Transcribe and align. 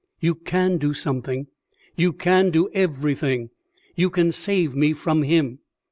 "You 0.19 0.33
can 0.33 0.79
do 0.79 0.95
something; 0.95 1.45
you 1.95 2.11
can 2.11 2.49
do 2.49 2.71
everything. 2.73 3.51
You 3.95 4.09
can 4.09 4.31
save 4.31 4.73
me 4.73 4.93
from 4.93 5.21
him." 5.21 5.59